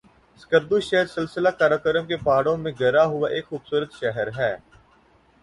[0.41, 4.53] سکردو شہر سلسلہ قراقرم کے پہاڑوں میں گھرا ہوا ایک خوبصورت شہر ہے